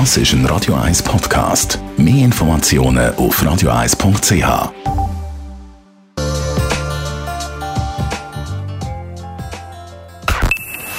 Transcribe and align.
Das 0.00 0.16
ist 0.16 0.32
ein 0.32 0.44
Radio 0.46 0.74
1 0.74 1.04
Podcast. 1.04 1.78
Mehr 1.96 2.24
Informationen 2.24 3.14
auf 3.14 3.40
radio1.ch. 3.40 4.72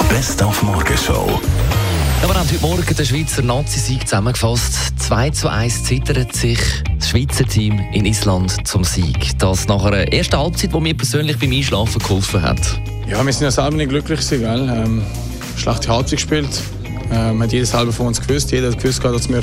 Best 0.07 0.41
auf 0.41 0.63
Morgenshow. 0.63 1.41
Ja, 2.21 2.29
wir 2.29 2.35
haben 2.35 2.49
heute 2.49 2.61
Morgen 2.61 2.95
den 2.95 3.05
Schweizer 3.05 3.41
Nazi-Sieg 3.41 4.07
zusammengefasst. 4.07 4.97
2 4.99 5.29
zu 5.31 5.49
1 5.49 5.83
zittert 5.83 6.33
sich 6.33 6.59
das 6.97 7.09
Schweizer 7.09 7.45
Team 7.45 7.77
in 7.91 8.05
Island 8.05 8.65
zum 8.65 8.85
Sieg. 8.85 9.37
Das 9.39 9.67
nach 9.67 9.83
einer 9.83 10.13
ersten 10.13 10.37
Halbzeit, 10.37 10.73
die 10.73 10.79
mir 10.79 10.95
persönlich 10.95 11.37
beim 11.37 11.51
Einschlafen 11.51 11.99
geholfen 11.99 12.41
hat. 12.41 12.79
Ja, 13.09 13.25
wir 13.25 13.33
sind 13.33 13.43
ja 13.43 13.51
selber 13.51 13.75
nicht 13.75 13.89
glücklich 13.89 14.21
gewesen, 14.21 14.39
gell? 14.39 14.69
Ähm, 14.73 15.01
schlechte 15.57 15.89
Halbzeit 15.89 16.19
gespielt. 16.19 16.61
Ähm, 17.11 17.41
hat 17.41 17.51
jeder 17.51 17.65
selber 17.65 17.91
von 17.91 18.07
uns 18.07 18.19
gewusst. 18.25 18.51
Jeder 18.51 18.71
hat 18.71 18.79
gewusst, 18.79 19.03
dass 19.03 19.29
wir 19.29 19.41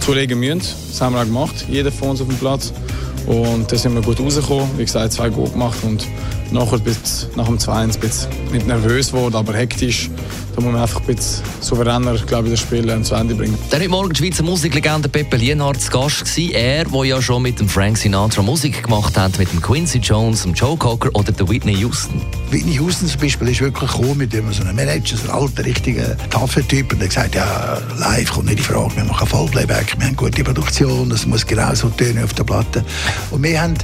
zulegen 0.00 0.38
müssen. 0.40 0.62
Das 0.88 1.00
haben 1.00 1.14
wir 1.14 1.20
auch 1.20 1.26
gemacht. 1.26 1.66
Jeder 1.68 1.90
von 1.92 2.10
uns 2.10 2.20
auf 2.20 2.28
dem 2.28 2.36
Platz. 2.36 2.72
Und 3.26 3.70
da 3.70 3.76
sind 3.76 3.94
wir 3.94 4.02
gut 4.02 4.20
rausgekommen. 4.20 4.66
Wie 4.76 4.84
gesagt, 4.84 5.12
zwei 5.12 5.28
Goal 5.28 5.50
gemacht 5.50 5.78
und 5.82 6.06
nachher 6.50 6.78
bis, 6.78 7.28
nach 7.36 7.46
dem 7.46 7.58
2-1 7.58 7.70
ein 7.70 8.00
bisschen 8.00 8.28
nicht 8.52 8.66
nervös 8.66 9.12
geworden, 9.12 9.36
aber 9.36 9.52
hektisch. 9.54 10.10
Da 10.58 10.64
muss 10.64 10.72
man 10.72 10.82
einfach 10.82 11.00
ein 11.02 11.14
bisschen 11.14 11.44
souveräner 11.60 12.16
glaube 12.16 12.48
ich, 12.48 12.54
das 12.54 12.60
Spiel 12.62 13.02
zu 13.04 13.14
Ende 13.14 13.36
bringen. 13.36 13.56
Dann 13.70 13.78
heute 13.78 13.90
Morgen 13.90 14.12
die 14.12 14.16
Schweizer 14.16 14.42
Musiklegende 14.42 15.08
Pepe 15.08 15.36
Lienhardt 15.36 15.80
zu 15.80 15.88
Gast 15.88 16.24
gewesen. 16.24 16.52
Er, 16.52 16.84
der 16.84 17.04
ja 17.04 17.22
schon 17.22 17.42
mit 17.42 17.60
dem 17.60 17.68
Frank 17.68 17.96
Sinatra 17.96 18.42
Musik 18.42 18.82
gemacht 18.82 19.16
hat, 19.16 19.38
mit 19.38 19.52
dem 19.52 19.62
Quincy 19.62 19.98
Jones, 19.98 20.42
dem 20.42 20.54
Joe 20.54 20.76
Cocker 20.76 21.10
oder 21.14 21.30
der 21.30 21.48
Whitney 21.48 21.76
Houston. 21.76 22.20
Whitney 22.50 22.74
Houston 22.74 23.06
zum 23.06 23.20
Beispiel 23.20 23.46
ist 23.50 23.60
wirklich 23.60 23.88
cool 24.00 24.16
mit 24.16 24.32
dem 24.32 24.52
so 24.52 24.64
einem 24.64 24.74
Manager, 24.74 25.16
so 25.16 25.30
einem 25.30 25.42
alten, 25.42 25.60
richtigen 25.60 26.16
Tafeltyp. 26.28 26.92
Und 26.92 26.98
der 26.98 27.06
gesagt, 27.06 27.36
ja, 27.36 27.80
live 27.96 28.28
kommt 28.28 28.46
nicht 28.46 28.58
in 28.58 28.64
Frage, 28.64 28.96
wir 28.96 29.04
machen 29.04 29.28
Vollplayback, 29.28 29.94
wir 29.96 30.08
haben 30.08 30.16
gute 30.16 30.42
Produktion, 30.42 31.08
das 31.08 31.24
muss 31.24 31.46
genauso 31.46 31.88
tönen 31.90 32.24
auf 32.24 32.32
der 32.32 32.42
Platte. 32.42 32.84
Und 33.30 33.44
wir 33.44 33.62
haben 33.62 33.74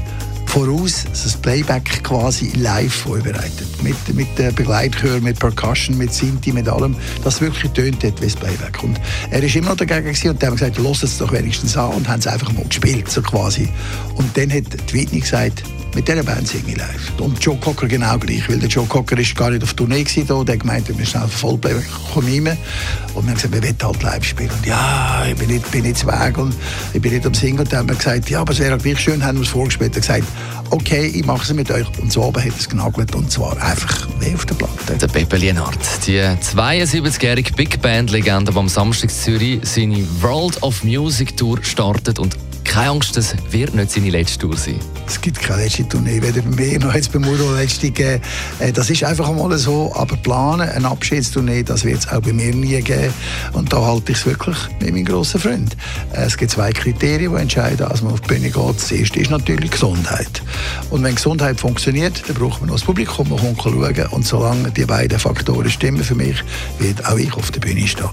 voraus 0.54 1.04
das 1.10 1.36
Playback 1.36 2.04
quasi 2.04 2.52
live 2.56 2.94
vorbereitet. 2.94 3.66
Mit, 3.82 3.96
mit 4.14 4.36
Begleitchör, 4.54 5.20
mit 5.20 5.36
Percussion, 5.40 5.98
mit 5.98 6.14
Sinti, 6.14 6.52
mit 6.52 6.68
allem, 6.68 6.94
das 7.24 7.40
wirklich 7.40 7.72
tönt 7.72 8.04
hat 8.04 8.20
wie 8.20 8.26
das 8.26 8.36
Playback. 8.36 8.80
Und 8.84 9.00
er 9.30 9.42
ist 9.42 9.56
immer 9.56 9.70
noch 9.70 9.76
dagegen 9.76 10.06
und 10.06 10.44
haben 10.44 10.52
gesagt, 10.52 10.78
lass 10.78 11.02
es 11.02 11.18
doch 11.18 11.32
wenigstens 11.32 11.76
an 11.76 11.94
und 11.94 12.08
haben 12.08 12.20
es 12.20 12.28
einfach 12.28 12.52
mal 12.52 12.64
gespielt, 12.66 13.10
so 13.10 13.20
quasi. 13.20 13.68
Und 14.14 14.36
dann 14.36 14.52
hat 14.52 14.64
die 14.90 14.94
Whitney 14.94 15.20
gesagt, 15.20 15.64
mit 15.94 16.08
dieser 16.08 16.22
Band 16.22 16.46
singe 16.48 16.64
ich 16.68 16.76
live. 16.76 17.12
Und 17.20 17.42
Joe 17.42 17.56
Cocker 17.56 17.86
genau 17.86 18.18
gleich, 18.18 18.48
weil 18.48 18.58
der 18.58 18.68
Joe 18.68 18.86
Cocker 18.86 19.18
ist 19.18 19.34
gar 19.36 19.50
nicht 19.50 19.62
auf 19.62 19.74
Tournee 19.74 20.02
gewesen, 20.02 20.44
der 20.44 20.56
gemeint, 20.56 20.88
wir 20.88 20.94
müssen 20.94 21.20
einfach 21.20 21.38
Vollplayback 21.38 21.84
kommen. 22.12 22.28
Und 22.28 22.36
wir 22.36 23.30
haben 23.30 23.34
gesagt, 23.34 23.54
wir 23.54 23.62
wollen 23.62 23.76
halt 23.82 24.02
live 24.02 24.24
spielen. 24.24 24.50
Und 24.50 24.66
ja, 24.66 25.24
ich 25.28 25.36
bin 25.36 25.48
nicht, 25.48 25.70
bin 25.70 25.82
nicht 25.82 26.06
weg 26.06 26.38
und 26.38 26.54
ich 26.92 27.00
bin 27.00 27.12
nicht 27.12 27.26
am 27.26 27.34
Singen. 27.34 27.60
Und 27.60 27.72
dann 27.72 27.80
haben 27.80 27.88
wir 27.88 27.96
gesagt, 27.96 28.28
ja, 28.30 28.40
aber 28.40 28.52
es 28.52 28.58
wäre 28.58 28.76
gleich 28.78 28.98
schön, 28.98 29.24
haben 29.24 29.38
wir 29.38 29.42
es 29.42 29.48
vorgespielt. 29.48 29.94
Er 29.94 30.00
gesagt, 30.00 30.24
okay, 30.70 31.06
ich 31.06 31.24
mache 31.24 31.42
es 31.42 31.52
mit 31.52 31.70
euch. 31.70 31.86
Und 32.00 32.12
so 32.12 32.22
oben 32.22 32.42
hat 32.42 32.58
es 32.58 32.68
genagelt 32.68 33.14
und 33.14 33.30
zwar 33.30 33.60
einfach 33.62 34.08
wie 34.20 34.34
auf 34.34 34.44
der 34.46 34.54
Platte. 34.54 34.96
Der 35.00 35.08
Pepe 35.08 35.36
Lienhardt, 35.36 35.78
die 36.06 36.18
72-jährige 36.18 37.52
Big 37.52 37.80
Band-Legende, 37.80 38.52
die 38.52 38.58
am 38.58 38.68
Samstag 38.68 39.10
in 39.10 39.16
Zürich 39.16 39.60
seine 39.62 40.04
World 40.20 40.62
of 40.62 40.82
Music 40.82 41.36
Tour 41.36 41.58
startet 41.62 42.18
und 42.18 42.36
keine 42.74 42.90
Angst, 42.90 43.16
das 43.16 43.36
wird 43.50 43.72
nicht 43.76 43.92
seine 43.92 44.10
letzte 44.10 44.40
Tour 44.40 44.56
sein. 44.56 44.80
Es 45.06 45.20
gibt 45.20 45.38
keine 45.40 45.62
letzte 45.62 45.88
Tournee, 45.88 46.20
weder 46.20 46.42
bei 46.42 46.56
mir 46.56 46.80
noch 46.80 46.92
jetzt 46.92 47.12
bei 47.12 47.20
Muro 47.20 47.54
letzte 47.54 47.92
gegeben. 47.92 48.20
Äh, 48.58 48.72
das 48.72 48.90
ist 48.90 49.04
einfach 49.04 49.28
einmal 49.28 49.56
so, 49.58 49.92
aber 49.94 50.16
planen, 50.16 50.68
eine 50.68 50.88
Abschiedstournee, 50.88 51.62
das 51.62 51.84
wird 51.84 52.00
es 52.00 52.08
auch 52.08 52.20
bei 52.20 52.32
mir 52.32 52.52
nie 52.52 52.80
geben. 52.82 53.14
Und 53.52 53.72
da 53.72 53.80
halte 53.80 54.10
ich 54.10 54.18
es 54.18 54.26
wirklich 54.26 54.56
mit 54.80 54.92
meinem 54.92 55.04
grossen 55.04 55.38
Freund. 55.38 55.76
Äh, 56.14 56.24
es 56.24 56.36
gibt 56.36 56.50
zwei 56.50 56.72
Kriterien, 56.72 57.32
die 57.32 57.40
entscheiden, 57.42 57.86
als 57.86 58.02
man 58.02 58.12
auf 58.12 58.22
die 58.22 58.34
Bühne 58.34 58.50
geht. 58.50 58.76
Das 58.76 58.90
erste 58.90 59.20
ist 59.20 59.30
natürlich 59.30 59.70
Gesundheit. 59.70 60.42
Und 60.90 61.04
wenn 61.04 61.14
Gesundheit 61.14 61.60
funktioniert, 61.60 62.24
dann 62.26 62.34
braucht 62.34 62.60
man 62.60 62.70
noch 62.70 62.76
das 62.76 62.84
Publikum, 62.84 63.30
das 63.30 63.40
kommt 63.40 63.62
schauen. 63.62 64.06
Und 64.10 64.26
solange 64.26 64.72
die 64.72 64.84
beiden 64.84 65.20
Faktoren 65.20 65.70
stimmen 65.70 66.02
für 66.02 66.16
mich, 66.16 66.42
wird 66.80 67.06
auch 67.06 67.18
ich 67.18 67.34
auf 67.34 67.52
der 67.52 67.60
Bühne 67.60 67.86
stehen. 67.86 68.08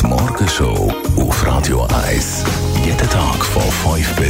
Die 0.00 0.06
Morgenshow 0.08 0.92
auf 1.16 1.46
Radio 1.46 1.86
1. 2.08 2.21